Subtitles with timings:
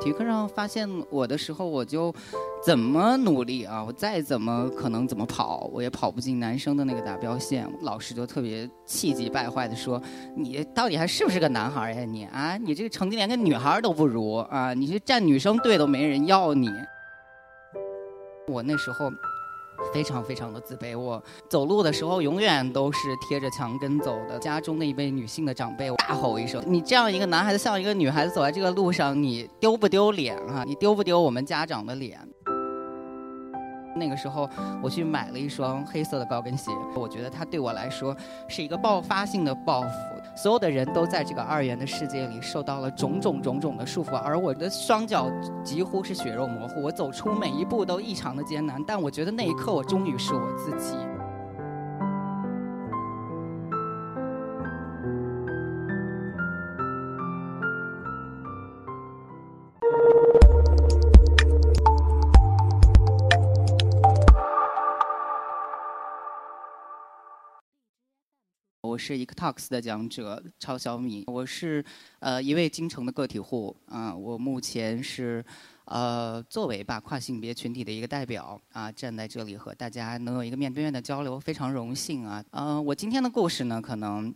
[0.00, 2.12] 体育课上发现我的时候，我就
[2.64, 7.66] 怎么努力啊，我再怎么可能怎么跑，我也跑不进男生的那个达标线。
[7.82, 10.02] 老师就特别气急败坏的说
[10.36, 12.04] ：“你到底还是不是个男孩呀？
[12.04, 14.74] 你啊，你这个成绩连个女孩都不如啊！
[14.74, 16.68] 你去站女生队都没人要你。”
[18.48, 19.10] 我那时候。
[19.92, 24.38] 非常非常的自卑，我走路的时候永远都是贴着墙根走的。
[24.38, 30.64] 家中的一位女性的长辈大吼一声：“你这样一个男孩子像一个女孩子走在这个路上，你丢不丢脸啊？
[30.66, 32.18] 你丢不丢我们家长的脸？”
[33.96, 34.48] 那个时候，
[34.82, 36.72] 我去买了一双黑色的高跟鞋。
[36.96, 38.16] 我觉得它对我来说
[38.48, 39.88] 是一个爆发性的报复。
[40.36, 45.30] 所有的人都在这个二元的世界里受到了种种种种的束缚，而我的双脚
[45.62, 46.82] 几乎是血肉模糊。
[46.82, 50.96] 我走出每一步都异常的艰难，但我觉得那一刻，我终于是我自己。
[68.94, 71.84] 我是 Ectox 的讲者超小米，我是
[72.20, 75.44] 呃一位京城的个体户啊，我目前是
[75.86, 82.44] 呃作为吧跨性别群体的一个代表啊，站在这里和大家能有一个面对面的交流，非常荣幸啊。
[82.52, 84.32] 嗯，我今天的故事呢，可能。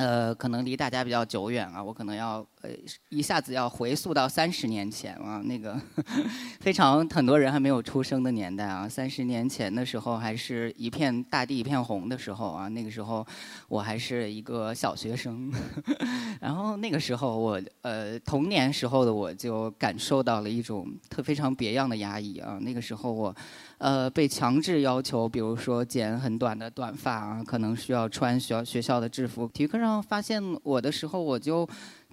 [0.00, 2.70] 呃，可能离大家比较久远啊，我可能要呃
[3.10, 5.78] 一下子要回溯到三十年前啊，那个
[6.60, 13.26] 非常很多人还没有出生的年代啊，三十年前的时候还是一片大地一片红的时候啊，那个时候
[13.68, 15.52] 我还是一个小学生，
[16.40, 23.34] 然后那个时候我呃童年时候的我就感受到了一种特非常别样的压抑啊，那个时候我。
[23.78, 29.48] 呃，被强制要求，比如说剪很短的短发啊，可能需要穿学校学校的制服。
[29.54, 31.66] 体育课上发现我的时候，我就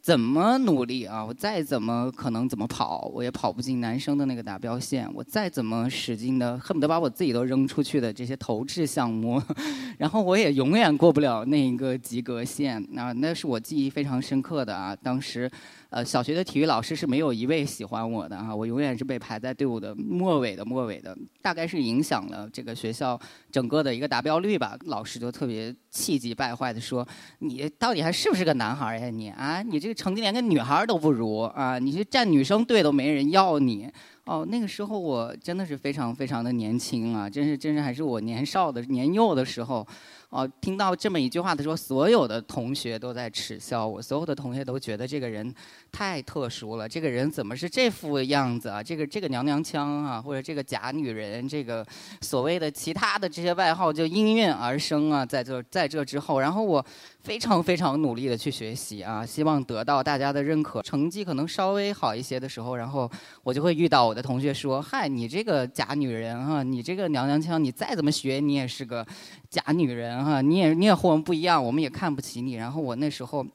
[0.08, 5.06] 怎么努力啊，我再怎么可能怎么跑，我也跑不进男生的那个达标线。
[5.14, 9.44] 我再怎么使劲的，恨不得把我自己都扔出去的这些投掷项目，
[10.00, 12.82] 然后我也永远过不了那一个及格线。
[12.92, 15.52] 那那是我记忆非常深刻的啊，当时。
[15.90, 23.18] 呃，小学的体育老师是没有一位喜欢我的啊，我永远是被排在队伍的末尾的末尾的，大概是影响了这个学校
[23.50, 24.78] 整个的一个达标率吧。
[24.88, 27.08] 老师就特别气急败坏的说
[27.40, 29.10] ：“你到底还是不是个男孩呀？
[29.10, 31.80] 你啊，你这个成绩连个女孩都不如啊！
[31.80, 33.90] 你去站女生队都没人要你。”
[34.26, 39.86] 哦，那个时候我真的是非常非常的年轻啊，真是真是还是我年少的年幼的时候。
[40.30, 45.54] 哦，听到这么一句话的时候，所有的同学都在耻笑我，所有的同学都觉得这个人
[45.92, 48.84] 太特殊了，这个人怎么是这副样子啊？
[48.84, 51.86] 这个这个娘娘腔啊，或者这个假女人，这个
[52.22, 56.86] 所谓的其他的这些外号就应运而生啊，在这在这之后，然后我。
[57.28, 60.82] 非常非常努力的去学习啊，希望得到大家的认可。
[60.82, 63.12] 成绩可能稍微好一些的时候，然后
[63.44, 69.06] 我就会遇到我的同学说：“嗨，你这个假女人哈，你这个娘娘腔，你再怎么学，你也是个
[69.50, 73.46] 假女人哈，你也你也和我们不一样，我们也看不起你。”然后我那时候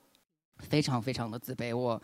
[0.59, 2.01] 非常非常的自卑，我。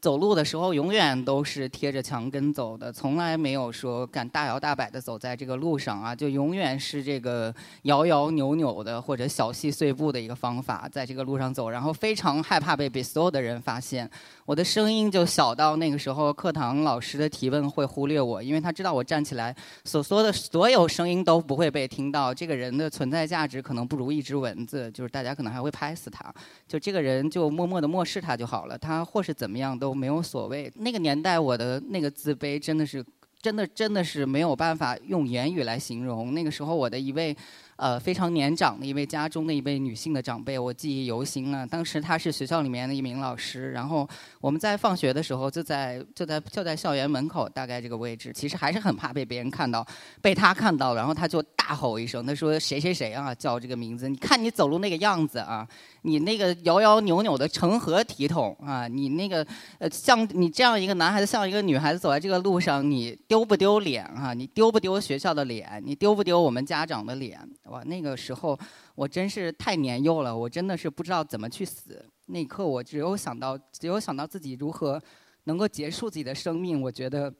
[0.00, 14.10] 走路的时候永远都是贴着墙根走的，从来没有说敢大摇大摆的走在这个路上啊，就永远是这个摇摇扭扭的或者小细碎步的一个方法，在这个路上走，然后非常害怕被被所有的人发现。
[14.46, 22.32] 我的声音就小到那个时候，课堂老师的提问会忽略我，因为他知道我站起来所说的所有声音都不会被听到。
[22.32, 26.32] 这个人的存在价值可能不如一只蚊子，就是大家可能还会拍死他。
[26.66, 30.72] 就这个人就默默的漠视他就好了，他或是怎么样都没有所谓。
[30.76, 33.04] 那个年代我的那个自卑真的是，
[33.40, 36.34] 真的真的是没有办法用言语来形容。
[36.34, 37.36] 那个时候我的一位。
[37.80, 41.64] 呃，非常年长的一位家中的一位女性的长辈，我记忆犹新啊。
[41.64, 44.06] 当时她是学校里面的一名老师，然后
[44.38, 49.82] 我们在放学的时候就在就在就在校园门口，大概这个位置，其实还是很怕被别人看到，
[50.20, 55.66] 被她看到，然后她就大吼一声，她说谁谁谁啊，叫这个名字，你看你走路那个样子啊，
[56.02, 59.46] 你那个摇摇扭扭的成何体统啊，你那个
[59.78, 64.34] 呃像你这样一个男孩子像一个女孩子走在这个路上，你丢不丢脸啊？
[64.34, 65.82] 你丢不丢学校的脸？
[65.82, 67.40] 你丢不丢我们家长的脸？
[67.70, 68.58] 哇，那个时候
[68.96, 72.04] 我真是太年幼了，我真的是不知道怎么去死。
[72.26, 75.00] 那一刻我只有想到，只有想到自己如何
[75.44, 76.82] 能够结束自己的生命。
[76.82, 77.32] 我觉得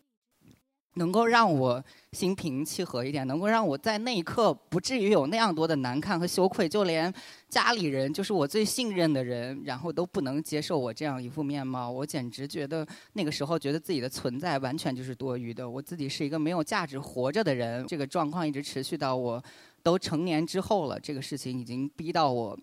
[0.94, 1.82] 能够让我
[2.12, 7.12] 心平气和一点，能够让我在那一刻不至于有那样多的难看和羞愧，就连
[7.48, 11.90] 家里人，就是我最信任的人，然后都不能接受我这样一副面貌。
[11.90, 17.84] 我简直觉得那个时候觉得自己的存在完全就是多余的，我自己是一个没有价值活着的人。
[17.88, 19.42] 这个状况一直持续到我。
[19.82, 22.58] 都成年之后了，这个事情已经逼到我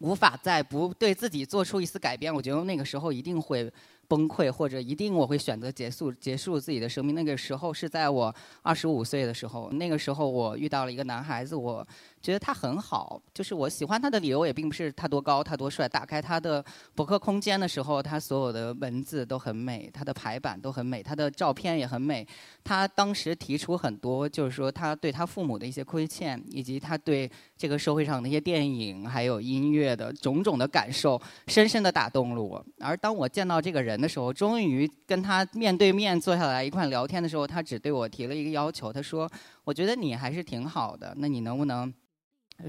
[0.00, 2.34] 无法再不对自己做出一丝改变。
[2.34, 3.72] 我觉得那个时候一定会
[4.08, 7.14] 崩溃，或者一定我会选择结束结束自己的生命。
[7.14, 11.86] 那个时候是在我二十五岁的时候，那个时候我遇到了一个男孩子，我。
[12.24, 15.86] 觉得他很好，就是我喜欢他的理由也并不是他多高，他多帅。
[15.86, 16.64] 打开他的
[16.94, 22.26] 博客空间的时候，他所有的文字都很美，他的排版都很美，他的照片也很美。
[22.64, 32.64] 他当时提出很多，就是说他对他父母的一些亏欠，以及他对这个社会上那些电影还有音乐的种种的感受，深深的打动了我。
[32.80, 39.30] 而当我见到这个人的时候，终于跟他面对面坐下来一块聊天的时候，他只对我提了一个要求，他说
[39.64, 41.92] ：“我觉得你还是挺好的，那你能不能？”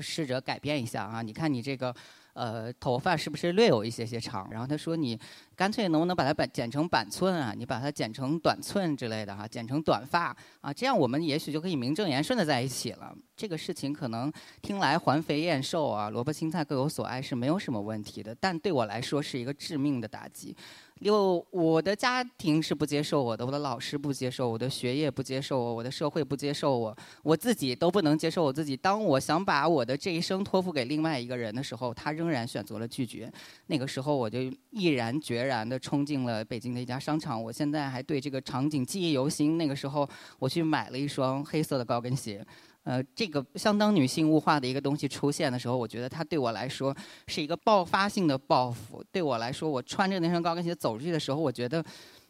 [0.02, 1.22] 试着改变一下啊！
[1.22, 1.94] 你看你这个，
[2.34, 4.50] 呃，头发是不是略有一些些长？
[4.50, 5.18] 然后他说你
[5.56, 7.54] 干脆能不能把它板剪成板寸啊？
[7.56, 13.16] 你把它剪成短寸之类的哈，剪成短发啊，这样我们也许就可以名正言顺的在一起了。
[13.38, 14.34] 这个事情可能
[14.64, 20.58] 听来环肥燕瘦啊，萝卜青菜各有所爱是没有什么问题的，但对我来说是一个致命的打击。
[21.02, 28.78] 就我的家庭是不接受我的，我的老师不接受我的学业不接受我，我的社会不接受我，我自己都不能接受我自己。
[28.78, 33.32] 当我想把我的这一生托付给另外一个人的时候，他仍然选择了拒绝。
[33.68, 34.40] 那个时候，我就
[34.72, 37.42] 毅然决然地冲进了北京的一家商场。
[37.44, 39.58] 我现在还对这个场景记忆犹新。
[39.58, 40.10] 那个时候，
[40.40, 42.46] 我去买了一双黑色的高跟鞋。
[42.86, 46.96] 呃，这个相当女性物化的一个东西出现的时候，我觉得它对我来说
[47.28, 49.04] 是一个爆发性的报复。
[49.12, 51.84] 对我来说，我穿着那双高跟鞋走出去的时候，我觉得。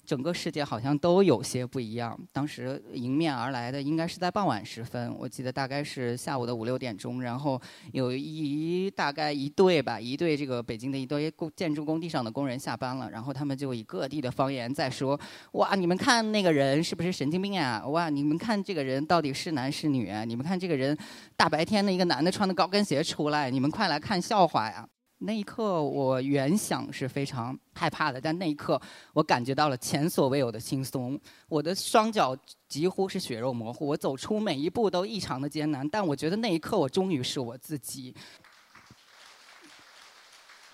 [0.05, 2.17] 整个世界好像都有些不一样。
[2.31, 7.21] 当时迎面而来的应该是在傍晚时分，我记得大概是下午的五六点钟。
[7.21, 7.59] 然后
[7.91, 15.19] 有一大概一队吧，一队这个北京的一堆工建筑工地上的工人下班了，然后他们就以各地的方言在说
[15.53, 17.85] ：“哇，你们看那个人是不是神经病啊？
[17.87, 20.11] 哇，你们看这个人到底是男是女？
[20.27, 20.95] 你们看这个人
[21.35, 24.87] 大白天的一个男的穿的高跟鞋出来，你们快来看笑话呀！”
[25.19, 28.79] 那一刻，我原想是非常害怕的，但那一刻，
[29.13, 31.19] 我感觉到了前所未有的轻松。
[31.47, 35.87] 我的双脚几乎是血肉模糊，我走出每一步都异常的艰难。
[35.87, 38.13] 但我觉得那一刻，我终于是我自己。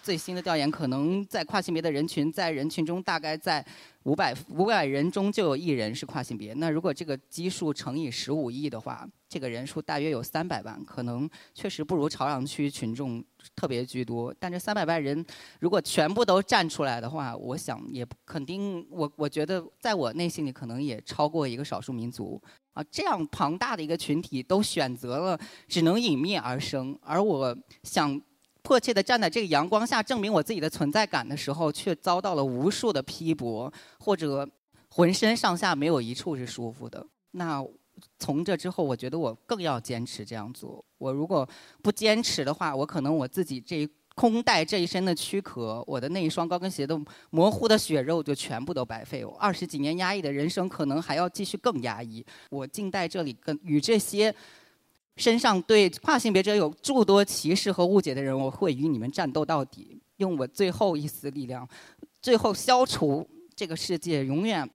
[0.04, 3.64] 最新的调研可能在跨性别的人群，在人群中大概在
[4.04, 6.54] 五百五百人中就有一人是跨性别。
[6.56, 10.84] 那如果这个基数乘以十五亿的话，这个人数大约有三百万。
[10.84, 13.24] 可能确实不如朝阳区群众
[13.56, 15.24] 特别居多，但这三百万人
[15.60, 22.42] 如果全部都站出来的话，我想也肯定，我我觉得在我内心里可能也超过一个少数民族
[22.74, 22.84] 啊。
[22.90, 28.20] 这样庞大的一个群体都选择了只能隐灭而生，而我想。
[28.72, 33.70] 迫切地站在这个阳光下证明我自己的存在感的时候，却遭到了无数的批驳，
[34.00, 34.50] 或者
[34.90, 37.06] 浑身上下没有一处是舒服的。
[37.32, 37.62] 那
[38.18, 40.82] 从这之后，我觉得我更要坚持这样做。
[40.98, 41.46] 我如果
[41.84, 43.86] 不坚持的话，我可能我自己这
[44.16, 46.98] 空带这一身的躯壳，我的那一双高跟鞋的
[47.30, 49.26] 模糊的血肉就全部都白费。
[49.26, 52.26] 我二十几年压抑的人生，可能还要继续更压抑。
[52.50, 54.34] 我静待这里，跟与这些。
[55.18, 61.68] 身上对跨性别者有诸多歧视和误解的人，我会与你们战斗到底，用我最后一丝力量，
[62.22, 64.68] 最后消除这个世界永远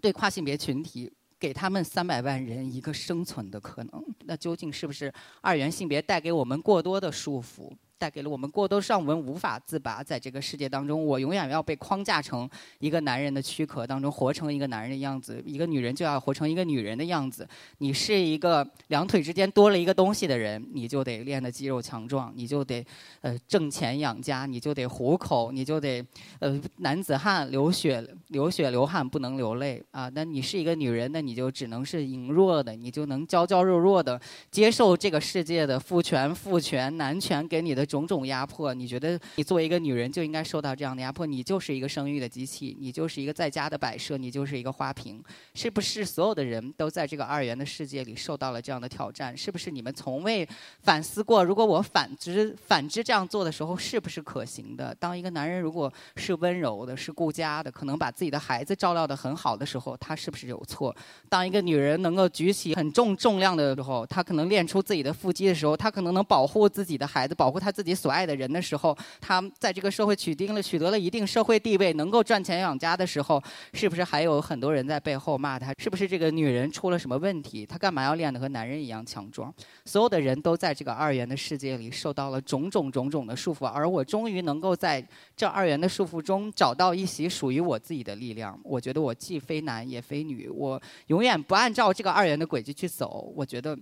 [0.00, 4.04] 对跨性别群体，给他们三百万人一个生存的可能。
[4.24, 7.72] 那究竟是不是二元性别带给我们过多的束缚？
[8.02, 10.02] 带给了我们过多，让我们无法自拔。
[10.02, 12.50] 在这个世界当中，我永远要被框架成
[12.80, 15.40] 一个男人的躯壳当中，活成一个男人的样子。
[15.46, 17.48] 一个女人就要活成一个女人的样子。
[17.78, 22.84] 你是一个两腿之间多了一个东西的人，你就得练得肌肉强壮，你就得
[23.20, 26.04] 呃挣钱养家，你就得糊口，你就得
[26.40, 30.10] 呃男子汉流血流血流汗不能流泪啊。
[30.12, 37.86] 那你是一个女人，那你就只能是羸弱的，你就能娇娇弱弱的接受这个世界的父权、父权、男权给你的。
[37.92, 41.26] 种种压迫，你觉得你作为一个女人就应该受到这样的压迫？
[41.26, 45.22] 你就是一个生育的机器，你就是一个在家的摆设，你就是一个花瓶，
[45.54, 49.36] 是不是所有的人都在这个二元的世界里受到了这样的挑战？
[49.36, 50.48] 是不是你们从未
[50.80, 54.94] 反思过，如果我反之反之这样做的时候，是不是可行的？
[54.94, 60.96] 当一个男人如果是温柔的、是顾家的，可能把自己的孩子照料得很好的时候，他是不是有错？
[61.28, 67.81] 当一个女人能够举起很重重量的时候，她可能练出自己的腹肌的时候，她可能能保护自己的孩子，保护她自。
[67.82, 73.42] 自己所爱的人的时候，他在这个社会取定了取得了一定社会地位，能够赚钱养家的时候，
[73.74, 75.74] 是不是还有很多人在背后骂他？
[75.78, 77.66] 是不是这个女人出了什么问题？
[77.66, 79.52] 她干嘛要练得和男人一样强壮？
[79.84, 85.04] 所有的人都在这个二元的世界里受到了种种种种的束缚，而我终于能够在
[85.36, 88.56] 这二元的束缚中找到一席属于我自己的力量。
[88.62, 93.32] 我觉得我既非男也非女，我永远不按照这个二元的轨迹去走。
[93.34, 93.76] 我觉得。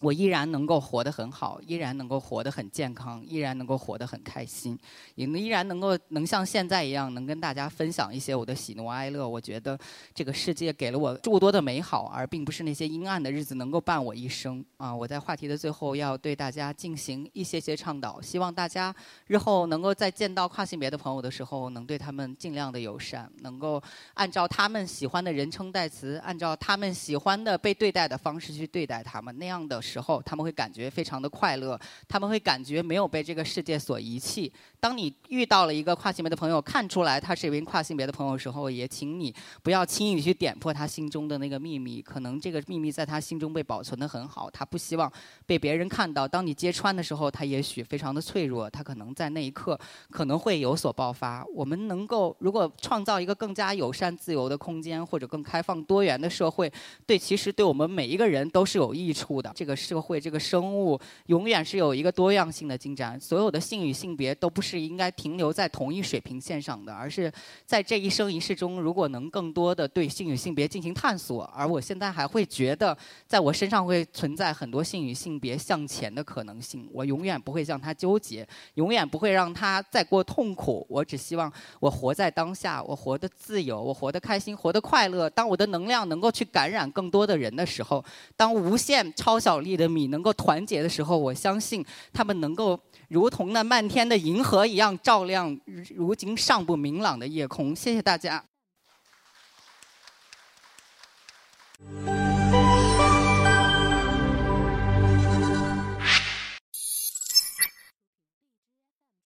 [0.00, 4.78] 我依然能够活得很好，依然能够活得很健康，依然能够活得很开心，
[5.14, 9.28] 也依然能够能像现在一样，能跟大家分享一些我的喜怒哀乐。
[9.28, 9.78] 我觉得
[10.14, 14.64] 这个世界给了我诸多的美好，而并不是那些阴暗的日子能够伴我一生。
[14.78, 18.94] 啊，我在话题的最后要对大家进行一些些倡导，希望大家
[19.26, 23.82] 日后能够在见到跨性别的朋友的时候，能对他们尽量的友善，能够
[24.14, 29.78] 按照他们喜欢的人称代词，按照他们喜欢的被对待的方式去对待他们，那样的。
[29.90, 34.52] 时候，他们会感觉非常的快乐，他们会感觉没有被这个世界所遗弃。
[34.80, 42.00] 当你遇到了一个跨性别的朋友，看出来他是一名跨性别的朋友的时候，也请你不要轻易去点破他心中的那个秘密。
[42.00, 45.12] 可能这个秘密在他心中被保存的很好，他不希望
[45.44, 46.26] 被别人看到。
[46.26, 49.78] 当你揭穿的时候，他也许非常的脆弱，他可能在那一刻
[50.10, 51.44] 可能会有所爆发。
[51.54, 56.72] 我们能够如果创造一个更加友善、自由的空间，或者更开放、多元的社会，
[57.04, 59.52] 对，其实对我们每一个人都是有益处的。
[59.54, 59.76] 这个。
[59.80, 67.32] 社会这个生物永远是有一个多样性的进展，所有的性与性别都不是是应该停留在同一水平线上的，而是
[67.66, 72.96] 在这一生一世中，如果能更多的对性与性别进行探索，而我现在还会觉得，
[73.26, 85.28] 在我身上会存在很多性与性别向前的可能性，我永远不会向他纠结，永远不会让他再过痛苦，我只希望我活在当下，我活得自由，我活得开心，活得快乐。
[85.30, 88.04] 当我的能量能够去感染更多的人的时候，
[88.36, 89.80] 当无限超小粒。
[89.80, 95.58] 的米能够团结的时候，我相信他们能够如同那漫天的银河河一样照亮
[95.94, 97.74] 如今尚不明朗的夜空。
[97.74, 98.44] 谢谢大家。